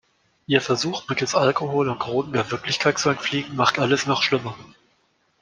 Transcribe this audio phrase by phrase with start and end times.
[0.47, 4.57] Ihr Versuch mittels Alkohol und Drogen der Wirklichkeit zu entfliehen, macht alles noch schlimmer.